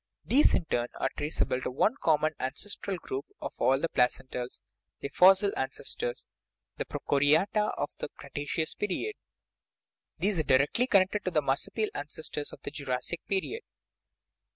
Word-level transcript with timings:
These, 0.25 0.55
in 0.55 0.65
turn, 0.65 0.87
are 0.99 1.11
traceable 1.15 1.61
to 1.61 1.69
one 1.69 1.93
common 2.01 2.33
ancestral 2.39 2.97
group 2.97 3.27
of 3.39 3.53
all 3.59 3.79
the 3.79 3.87
placentals, 3.87 4.61
their 4.99 5.11
fossil 5.13 5.51
ances 5.55 5.95
tors, 5.95 6.25
the 6.77 6.85
prochoriata 6.85 7.71
of 7.77 7.91
the 7.99 8.09
Cretaceous 8.17 8.73
period. 8.73 9.13
These 10.17 10.39
are 10.39 10.43
directly 10.43 10.87
connected 10.87 11.21
with 11.23 11.35
the 11.35 11.43
marsupial 11.43 11.91
ancestors 11.93 12.51
of 12.51 12.63
the 12.63 12.71
Jurassic 12.71 13.19
period. 13.27 13.61